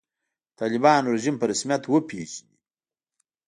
د 0.03 0.03
طالبانو 0.59 1.11
رژیم 1.15 1.35
په 1.39 1.45
رسمیت 1.51 1.83
وپېژني. 1.87 2.55